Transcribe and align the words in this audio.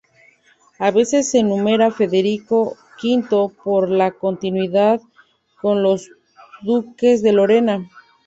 A 0.79 0.89
veces 0.89 1.29
se 1.29 1.43
numera 1.43 1.91
Federico 1.91 2.75
V 3.03 3.51
por 3.63 3.87
la 3.91 4.09
continuidad 4.09 4.99
con 5.61 5.83
los 5.83 6.09
duques 6.63 7.21
de 7.21 7.33
Lorena. 7.33 7.87